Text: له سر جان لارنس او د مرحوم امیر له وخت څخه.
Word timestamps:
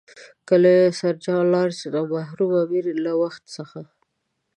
له 0.63 0.73
سر 0.99 1.15
جان 1.23 1.43
لارنس 1.53 1.79
او 1.99 2.05
د 2.09 2.11
مرحوم 2.15 2.51
امیر 2.63 2.85
له 3.05 3.11
وخت 3.21 3.43
څخه. 3.55 3.79